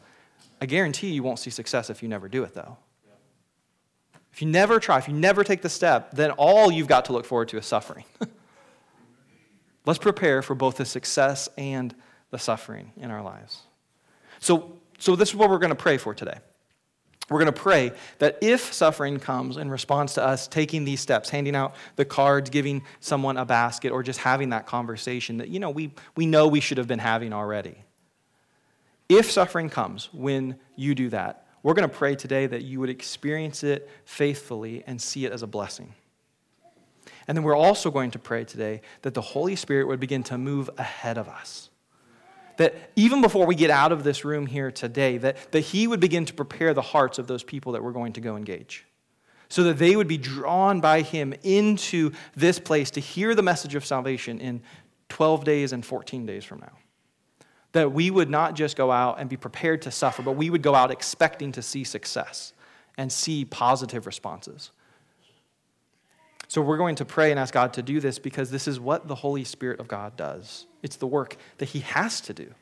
[0.61, 2.77] I guarantee you won't see success if you never do it, though.
[4.33, 7.13] If you never try, if you never take the step, then all you've got to
[7.13, 8.05] look forward to is suffering.
[9.85, 11.93] Let's prepare for both the success and
[12.29, 13.63] the suffering in our lives.
[14.41, 16.37] So, so this is what we're going to pray for today.
[17.29, 21.29] We're going to pray that if suffering comes in response to us taking these steps,
[21.29, 25.59] handing out the cards, giving someone a basket, or just having that conversation that, you
[25.59, 27.75] know, we, we know we should have been having already.
[29.07, 32.89] If suffering comes when you do that, we're going to pray today that you would
[32.89, 35.93] experience it faithfully and see it as a blessing.
[37.27, 40.37] And then we're also going to pray today that the Holy Spirit would begin to
[40.37, 41.70] move ahead of us
[42.61, 45.99] that even before we get out of this room here today, that, that he would
[45.99, 48.85] begin to prepare the hearts of those people that we're going to go engage.
[49.49, 53.73] So that they would be drawn by him into this place to hear the message
[53.73, 54.61] of salvation in
[55.09, 56.77] 12 days and 14 days from now.
[57.71, 60.61] That we would not just go out and be prepared to suffer, but we would
[60.61, 62.53] go out expecting to see success
[62.95, 64.69] and see positive responses.
[66.47, 69.07] So we're going to pray and ask God to do this because this is what
[69.07, 70.67] the Holy Spirit of God does.
[70.83, 72.53] It's the work that He has to do.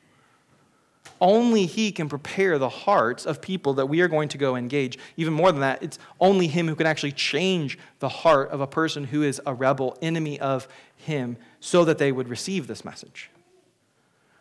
[1.21, 4.97] Only He can prepare the hearts of people that we are going to go engage.
[5.17, 8.67] Even more than that, it's only Him who can actually change the heart of a
[8.67, 13.29] person who is a rebel, enemy of Him, so that they would receive this message.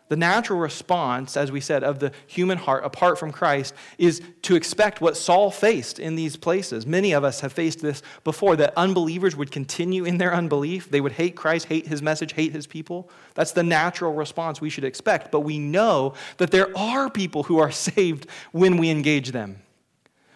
[0.09, 4.55] The natural response, as we said, of the human heart apart from Christ is to
[4.55, 6.87] expect what Saul faced in these places.
[6.87, 10.89] Many of us have faced this before that unbelievers would continue in their unbelief.
[10.89, 13.07] They would hate Christ, hate his message, hate his people.
[13.35, 15.31] That's the natural response we should expect.
[15.31, 19.61] But we know that there are people who are saved when we engage them.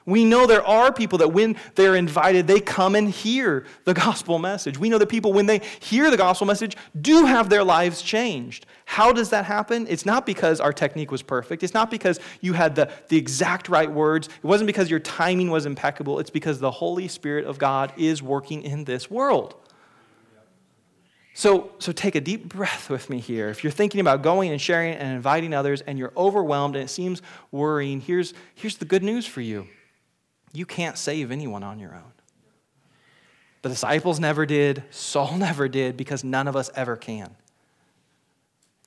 [0.06, 4.38] We know there are people that when they're invited, they come and hear the gospel
[4.38, 4.78] message.
[4.78, 8.66] We know that people, when they hear the gospel message, do have their lives changed.
[8.86, 9.88] How does that happen?
[9.90, 11.64] It's not because our technique was perfect.
[11.64, 14.28] It's not because you had the, the exact right words.
[14.28, 16.20] It wasn't because your timing was impeccable.
[16.20, 19.56] It's because the Holy Spirit of God is working in this world.
[21.34, 23.50] So, so take a deep breath with me here.
[23.50, 26.90] If you're thinking about going and sharing and inviting others and you're overwhelmed and it
[26.90, 29.68] seems worrying, here's, here's the good news for you.
[30.54, 32.14] You can't save anyone on your own.
[33.64, 37.36] The disciples never did, Saul never did, because none of us ever can.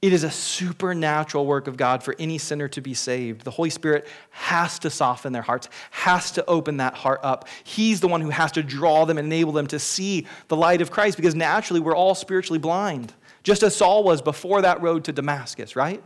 [0.02, 3.42] It is a supernatural work of God for any sinner to be saved.
[3.42, 7.48] The Holy Spirit has to soften their hearts, has to open that heart up.
[7.64, 10.82] He's the one who has to draw them and enable them to see the light
[10.82, 15.04] of Christ because naturally we're all spiritually blind, just as Saul was before that road
[15.04, 16.02] to Damascus, right?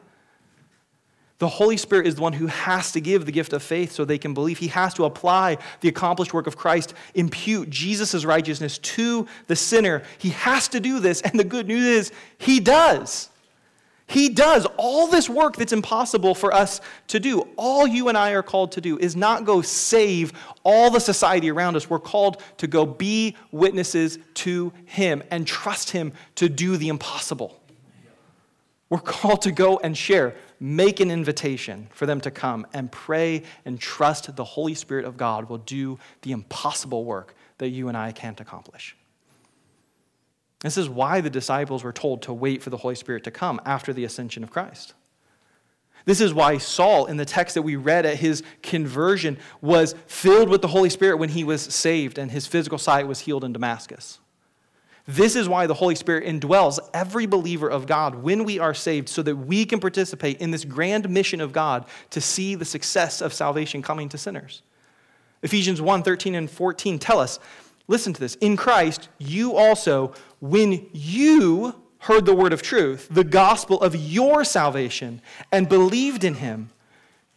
[1.40, 4.04] The Holy Spirit is the one who has to give the gift of faith so
[4.04, 4.58] they can believe.
[4.58, 10.02] He has to apply the accomplished work of Christ, impute Jesus' righteousness to the sinner.
[10.18, 13.30] He has to do this, and the good news is, He does.
[14.06, 17.48] He does all this work that's impossible for us to do.
[17.56, 21.50] All you and I are called to do is not go save all the society
[21.50, 21.88] around us.
[21.88, 27.58] We're called to go be witnesses to Him and trust Him to do the impossible.
[28.90, 33.42] We're called to go and share, make an invitation for them to come and pray
[33.64, 37.96] and trust the Holy Spirit of God will do the impossible work that you and
[37.96, 38.94] I can't accomplish.
[40.60, 43.60] This is why the disciples were told to wait for the Holy Spirit to come
[43.64, 44.92] after the ascension of Christ.
[46.04, 50.48] This is why Saul, in the text that we read at his conversion, was filled
[50.48, 53.52] with the Holy Spirit when he was saved and his physical sight was healed in
[53.52, 54.18] Damascus.
[55.10, 59.08] This is why the Holy Spirit indwells every believer of God when we are saved,
[59.08, 63.20] so that we can participate in this grand mission of God to see the success
[63.20, 64.62] of salvation coming to sinners.
[65.42, 67.40] Ephesians 1 13 and 14 tell us
[67.88, 68.36] listen to this.
[68.36, 74.44] In Christ, you also, when you heard the word of truth, the gospel of your
[74.44, 75.20] salvation,
[75.50, 76.70] and believed in him,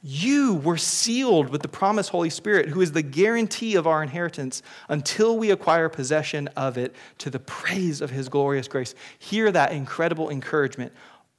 [0.06, 4.62] you were sealed with the promised Holy Spirit, who is the guarantee of our inheritance
[4.90, 8.94] until we acquire possession of it to the praise of his glorious grace.
[9.18, 10.92] Hear that incredible encouragement.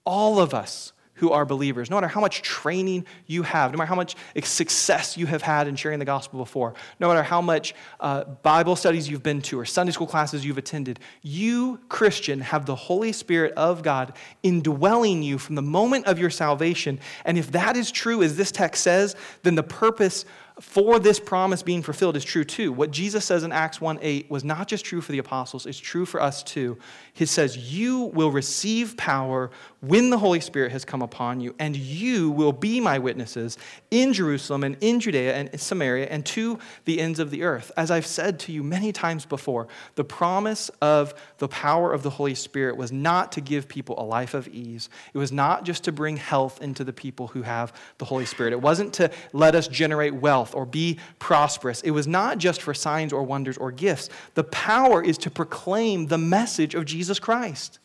[0.07, 3.89] All of us who are believers, no matter how much training you have, no matter
[3.89, 7.75] how much success you have had in sharing the gospel before, no matter how much
[7.99, 12.67] uh, Bible studies you've been to or Sunday school classes you've attended, you, Christian, have
[12.67, 17.01] the Holy Spirit of God indwelling you from the moment of your salvation.
[17.25, 20.27] And if that is true, as this text says, then the purpose
[20.61, 22.73] for this promise being fulfilled is true too.
[22.73, 25.79] What Jesus says in Acts 1 8 was not just true for the apostles, it's
[25.79, 26.79] true for us too.
[27.13, 31.77] He says, You will receive power when the Holy Spirit has come upon you, and
[31.77, 33.59] you will be my witnesses
[33.91, 37.73] in Jerusalem and in Judea and Samaria and to the ends of the earth.
[37.77, 42.11] As I've said to you many times before, the promise of the power of the
[42.11, 45.83] Holy Spirit was not to give people a life of ease, it was not just
[45.85, 49.57] to bring health into the people who have the Holy Spirit, it wasn't to let
[49.57, 51.81] us generate wealth wealth or be prosperous.
[51.83, 54.11] It was not just for signs or wonders or gifts.
[54.35, 57.79] The power is to proclaim the message of Jesus Christ.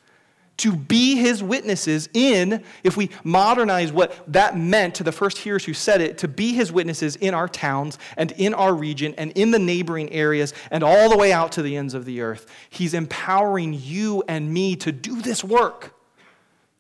[0.58, 5.64] To be his witnesses in, if we modernize what that meant to the first hearers
[5.64, 9.32] who said it, to be his witnesses in our towns and in our region and
[9.38, 12.46] in the neighboring areas and all the way out to the ends of the earth.
[12.70, 15.96] He's empowering you and me to do this work.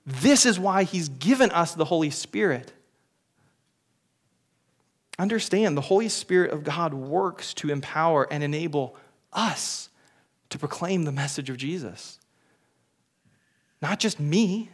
[0.05, 2.73] This is why he's given us the Holy Spirit.
[5.19, 8.95] Understand, the Holy Spirit of God works to empower and enable
[9.33, 9.89] us
[10.49, 12.19] to proclaim the message of Jesus.
[13.81, 14.69] Not just me,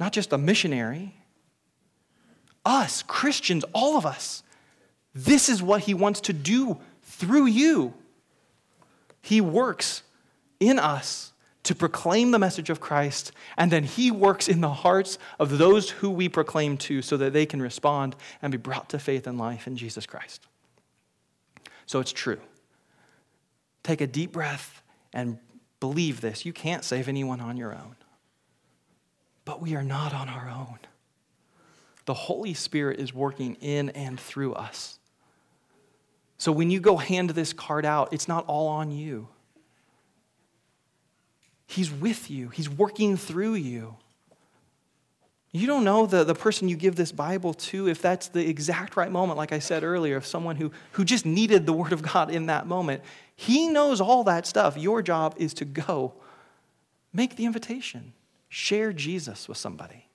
[0.00, 1.14] not just a missionary,
[2.64, 4.42] us, Christians, all of us.
[5.14, 7.94] This is what He wants to do through you.
[9.22, 10.02] He works
[10.58, 11.32] in us
[11.64, 15.90] to proclaim the message of Christ, and then He works in the hearts of those
[15.90, 19.38] who we proclaim to so that they can respond and be brought to faith and
[19.38, 20.46] life in Jesus Christ.
[21.86, 22.40] So it's true.
[23.82, 25.38] Take a deep breath and
[25.80, 26.44] believe this.
[26.44, 27.96] You can't save anyone on your own,
[29.44, 30.78] but we are not on our own.
[32.04, 34.98] The Holy Spirit is working in and through us.
[36.38, 39.28] So when you go hand this card out, it's not all on you.
[41.68, 43.96] He's with you, He's working through you.
[45.50, 48.96] You don't know the, the person you give this Bible to if that's the exact
[48.96, 52.02] right moment, like I said earlier, of someone who, who just needed the Word of
[52.02, 53.02] God in that moment.
[53.34, 54.76] He knows all that stuff.
[54.76, 56.14] Your job is to go
[57.12, 58.12] make the invitation,
[58.48, 60.06] share Jesus with somebody.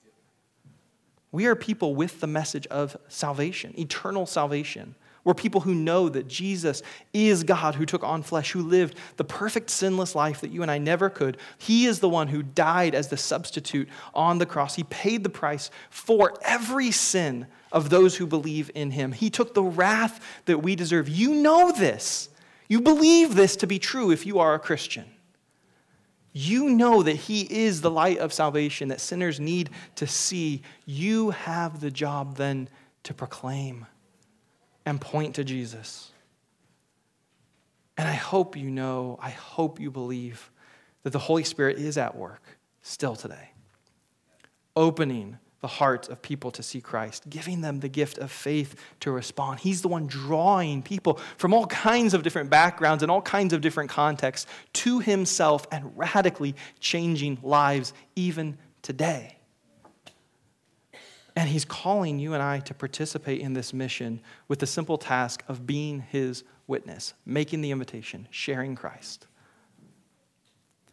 [1.32, 4.94] We are people with the message of salvation, eternal salvation.
[5.24, 6.82] We're people who know that Jesus
[7.14, 10.70] is God who took on flesh, who lived the perfect sinless life that you and
[10.70, 11.38] I never could.
[11.56, 14.74] He is the one who died as the substitute on the cross.
[14.74, 19.12] He paid the price for every sin of those who believe in him.
[19.12, 21.08] He took the wrath that we deserve.
[21.08, 22.28] You know this.
[22.68, 25.06] You believe this to be true if you are a Christian.
[26.36, 30.62] You know that He is the light of salvation that sinners need to see.
[30.84, 32.68] You have the job then
[33.04, 33.86] to proclaim
[34.86, 36.10] and point to Jesus.
[37.96, 40.50] And I hope you know, I hope you believe
[41.02, 42.42] that the Holy Spirit is at work
[42.82, 43.50] still today,
[44.74, 49.10] opening the hearts of people to see Christ, giving them the gift of faith to
[49.10, 49.60] respond.
[49.60, 53.62] He's the one drawing people from all kinds of different backgrounds and all kinds of
[53.62, 59.38] different contexts to Himself and radically changing lives even today.
[61.36, 65.42] And he's calling you and I to participate in this mission with the simple task
[65.48, 69.26] of being his witness, making the invitation, sharing Christ.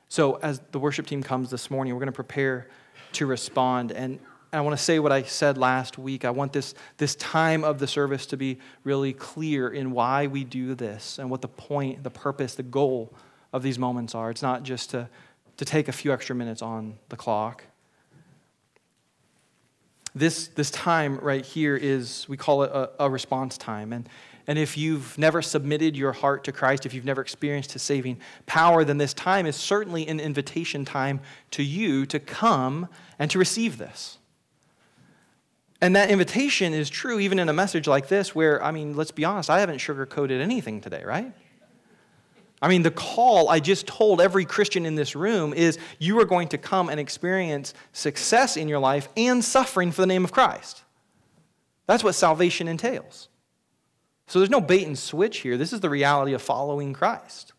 [0.10, 2.68] So, as the worship team comes this morning, we're going to prepare
[3.14, 3.92] to respond.
[3.92, 4.20] And
[4.52, 6.26] I want to say what I said last week.
[6.26, 10.44] I want this, this time of the service to be really clear in why we
[10.44, 13.14] do this and what the point, the purpose, the goal
[13.54, 14.30] of these moments are.
[14.30, 15.08] It's not just to,
[15.58, 17.64] to take a few extra minutes on the clock
[20.14, 23.94] this, this time right here is, we call it a, a response time.
[23.94, 24.10] And,
[24.48, 28.20] and if you've never submitted your heart to Christ, if you've never experienced his saving
[28.46, 32.88] power, then this time is certainly an invitation time to you to come
[33.20, 34.18] and to receive this.
[35.80, 39.12] And that invitation is true even in a message like this, where, I mean, let's
[39.12, 41.34] be honest, I haven't sugarcoated anything today, right?
[42.62, 46.26] I mean, the call I just told every Christian in this room is you are
[46.26, 50.32] going to come and experience success in your life and suffering for the name of
[50.32, 50.84] Christ.
[51.88, 53.30] That's what salvation entails.
[54.28, 55.58] So there's no bait and switch here.
[55.58, 57.54] This is the reality of following Christ.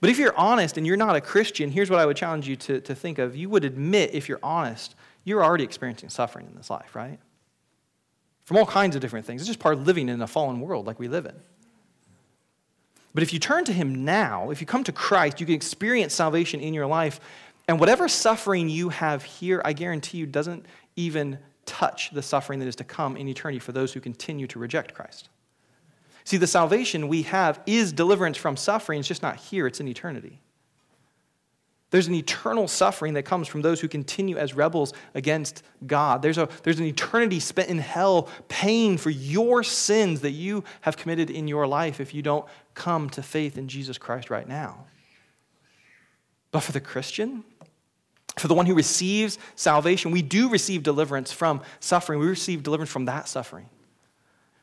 [0.00, 2.56] But if you're honest and you're not a Christian, here's what I would challenge you
[2.56, 3.36] to, to think of.
[3.36, 7.18] You would admit, if you're honest, you're already experiencing suffering in this life, right?
[8.44, 9.40] From all kinds of different things.
[9.40, 11.34] It's just part of living in a fallen world like we live in.
[13.14, 16.12] But if you turn to Him now, if you come to Christ, you can experience
[16.12, 17.20] salvation in your life.
[17.68, 22.68] And whatever suffering you have here, I guarantee you, doesn't even touch the suffering that
[22.68, 25.28] is to come in eternity for those who continue to reject Christ.
[26.24, 28.98] See, the salvation we have is deliverance from suffering.
[28.98, 30.40] It's just not here, it's in eternity.
[31.90, 36.22] There's an eternal suffering that comes from those who continue as rebels against God.
[36.22, 40.96] There's, a, there's an eternity spent in hell paying for your sins that you have
[40.96, 44.86] committed in your life if you don't come to faith in Jesus Christ right now.
[46.50, 47.44] But for the Christian,
[48.36, 52.20] for the one who receives salvation, we do receive deliverance from suffering.
[52.20, 53.68] We receive deliverance from that suffering.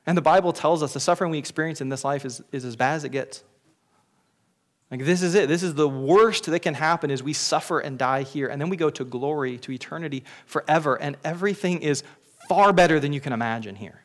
[0.05, 2.76] And the Bible tells us the suffering we experience in this life is, is as
[2.76, 3.43] bad as it gets.
[4.89, 5.47] Like this is it.
[5.47, 8.70] This is the worst that can happen is we suffer and die here and then
[8.70, 12.03] we go to glory, to eternity forever and everything is
[12.49, 14.03] far better than you can imagine here.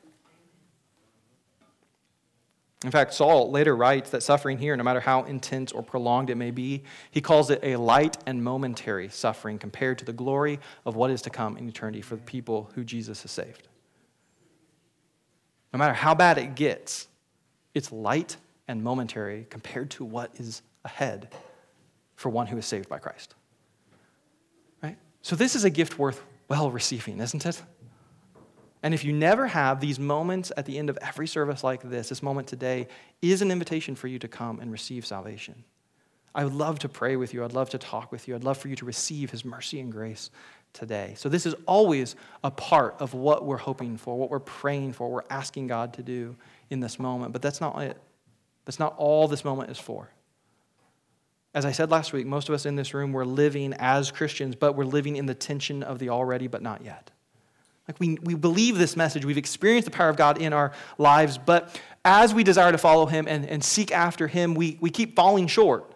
[2.85, 6.35] In fact, Saul later writes that suffering here, no matter how intense or prolonged it
[6.35, 10.95] may be, he calls it a light and momentary suffering compared to the glory of
[10.95, 13.69] what is to come in eternity for the people who Jesus has saved.
[15.73, 17.09] No matter how bad it gets,
[17.75, 18.37] it's light
[18.69, 21.35] and momentary compared to what is ahead
[22.15, 23.35] for one who is saved by Christ.
[24.83, 24.97] Right?
[25.23, 27.63] So this is a gift worth well receiving, isn't it?
[28.87, 32.09] And if you never have these moments at the end of every service like this,
[32.09, 32.87] this moment today
[33.21, 35.65] is an invitation for you to come and receive salvation.
[36.37, 37.45] I would love to pray with you.
[37.45, 38.37] I'd love to talk with you.
[38.37, 40.31] I'd love for you to receive his mercy and grace
[40.73, 41.15] today.
[41.17, 42.15] So, this is always
[42.45, 46.05] a part of what we're hoping for, what we're praying for, we're asking God to
[46.05, 46.37] do
[46.71, 47.33] in this moment.
[47.33, 48.01] But that's not it.
[48.67, 50.13] That's not all this moment is for.
[51.55, 54.55] As I said last week, most of us in this room, we're living as Christians,
[54.55, 57.11] but we're living in the tension of the already, but not yet.
[57.89, 61.39] Like we, we believe this message, we've experienced the power of God in our lives,
[61.39, 65.15] but as we desire to follow Him and, and seek after Him, we, we keep
[65.15, 65.93] falling short.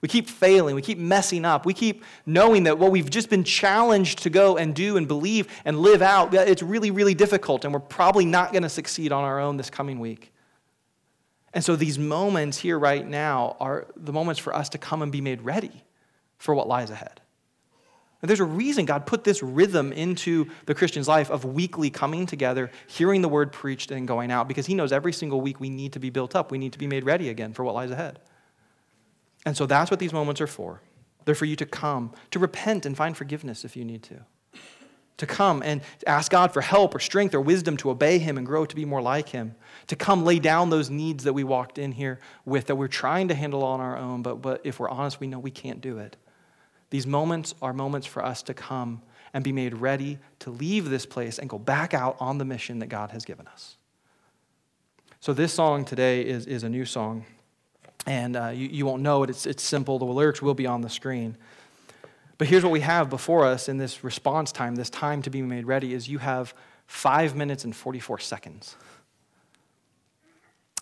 [0.00, 0.76] We keep failing.
[0.76, 1.66] We keep messing up.
[1.66, 5.48] We keep knowing that what we've just been challenged to go and do and believe
[5.64, 9.24] and live out, it's really, really difficult, and we're probably not going to succeed on
[9.24, 10.32] our own this coming week.
[11.52, 15.10] And so these moments here right now are the moments for us to come and
[15.10, 15.82] be made ready
[16.36, 17.20] for what lies ahead.
[18.20, 22.26] And there's a reason God put this rhythm into the Christian's life of weekly coming
[22.26, 25.70] together, hearing the word preached, and going out, because He knows every single week we
[25.70, 26.50] need to be built up.
[26.50, 28.18] We need to be made ready again for what lies ahead.
[29.46, 30.82] And so that's what these moments are for.
[31.24, 34.24] They're for you to come, to repent and find forgiveness if you need to
[35.18, 38.46] to come and ask God for help or strength or wisdom to obey Him and
[38.46, 39.54] grow to be more like Him,
[39.88, 43.28] to come lay down those needs that we walked in here with that we're trying
[43.28, 45.98] to handle on our own, but, but if we're honest, we know we can't do
[45.98, 46.16] it.
[46.90, 49.02] These moments are moments for us to come
[49.34, 52.78] and be made ready to leave this place and go back out on the mission
[52.78, 53.76] that God has given us.
[55.20, 57.26] So, this song today is, is a new song,
[58.06, 59.30] and uh, you, you won't know it.
[59.30, 59.98] It's, it's simple.
[59.98, 61.36] The lyrics will be on the screen.
[62.38, 65.42] But here's what we have before us in this response time, this time to be
[65.42, 66.54] made ready, is you have
[66.86, 68.76] five minutes and 44 seconds.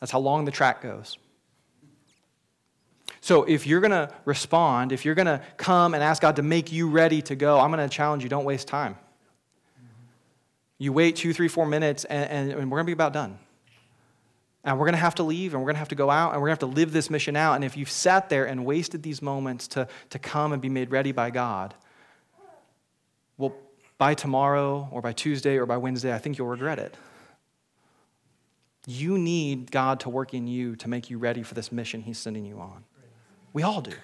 [0.01, 1.17] That's how long the track goes.
[3.27, 6.43] So if you're going to respond, if you're going to come and ask God to
[6.43, 8.97] make you ready to go, I'm going to challenge you don't waste time.
[10.79, 13.37] You wait two, three, four minutes, and, and, and we're going to be about done.
[14.63, 16.35] And we're going to have to leave and we're going to have to go out
[16.35, 17.55] and we're going to have to live this mission out.
[17.55, 20.93] And if you've sat there and wasted these moments to, to come and be made
[20.93, 21.75] ready by God,
[23.39, 23.57] well,
[23.99, 26.97] by tomorrow or by Tuesday or by Wednesday, I think you'll regret it.
[28.87, 32.19] You need God to work in you to make you ready for this mission He's
[32.19, 32.85] sending you on.
[33.57, 33.95] We all do.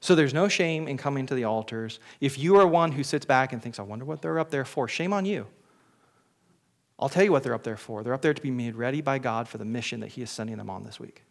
[0.00, 2.00] So there's no shame in coming to the altars.
[2.20, 4.64] If you are one who sits back and thinks, I wonder what they're up there
[4.64, 5.46] for, shame on you.
[6.98, 8.02] I'll tell you what they're up there for.
[8.02, 10.32] They're up there to be made ready by God for the mission that He is
[10.32, 11.22] sending them on this week.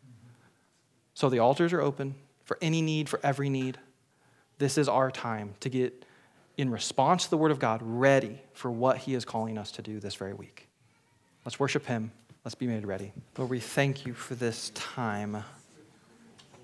[1.13, 2.15] So the altars are open
[2.45, 3.77] for any need, for every need.
[4.57, 6.05] This is our time to get
[6.55, 9.81] in response to the Word of God, ready for what He is calling us to
[9.81, 10.69] do this very week.
[11.43, 12.13] Let's worship Him.
[12.45, 13.11] Let's be made ready.
[13.37, 15.43] Lord, we thank you for this time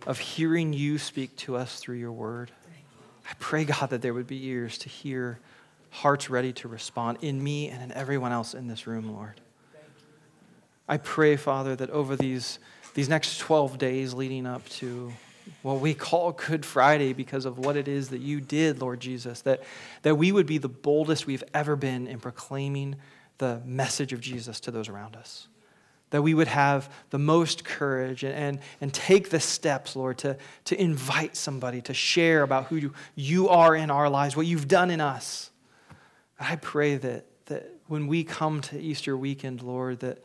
[0.08, 2.49] of hearing you speak to us through your Word.
[3.30, 5.38] I pray, God, that there would be ears to hear,
[5.91, 9.41] hearts ready to respond in me and in everyone else in this room, Lord.
[10.88, 12.58] I pray, Father, that over these,
[12.93, 15.12] these next 12 days leading up to
[15.62, 19.41] what we call Good Friday because of what it is that you did, Lord Jesus,
[19.41, 19.62] that,
[20.03, 22.95] that we would be the boldest we've ever been in proclaiming
[23.39, 25.49] the message of Jesus to those around us.
[26.12, 30.38] That we would have the most courage and, and, and take the steps, Lord, to,
[30.66, 34.68] to invite somebody to share about who you, you are in our lives, what you've
[34.68, 35.51] done in us.
[36.39, 40.24] I pray that, that when we come to Easter weekend, Lord, that,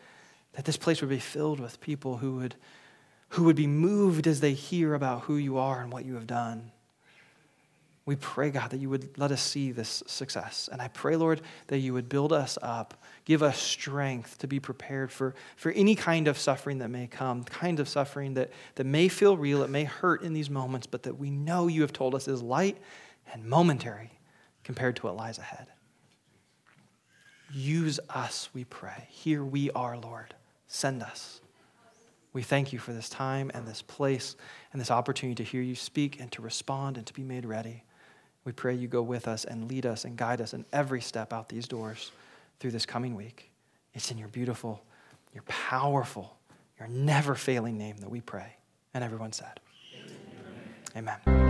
[0.52, 2.54] that this place would be filled with people who would
[3.32, 6.26] who would be moved as they hear about who you are and what you have
[6.26, 6.70] done.
[8.04, 10.68] We pray, God, that you would let us see this success.
[10.70, 14.58] And I pray, Lord, that you would build us up, give us strength to be
[14.58, 18.84] prepared for, for any kind of suffering that may come, kind of suffering that, that
[18.84, 21.92] may feel real, it may hurt in these moments, but that we know you have
[21.92, 22.78] told us is light
[23.32, 24.10] and momentary
[24.64, 25.66] compared to what lies ahead.
[27.52, 29.06] Use us, we pray.
[29.08, 30.34] Here we are, Lord.
[30.66, 31.40] Send us.
[32.32, 34.36] We thank you for this time and this place
[34.72, 37.84] and this opportunity to hear you speak and to respond and to be made ready.
[38.44, 41.32] We pray you go with us and lead us and guide us in every step
[41.32, 42.10] out these doors
[42.62, 43.50] through this coming week.
[43.92, 44.84] It's in your beautiful,
[45.34, 46.38] your powerful,
[46.78, 48.56] your never failing name that we pray.
[48.94, 49.58] And everyone said,
[50.96, 51.16] Amen.
[51.26, 51.41] Amen.